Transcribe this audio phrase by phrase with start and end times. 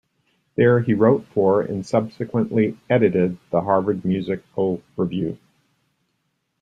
[0.55, 5.37] There he wrote for and subsequently edited the "Harvard Musical Review".